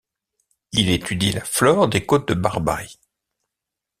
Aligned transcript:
Il 0.71 0.89
étudie 0.89 1.31
la 1.31 1.45
flore 1.45 1.87
des 1.87 2.07
côtes 2.07 2.27
de 2.29 2.33
Barbarie. 2.33 2.97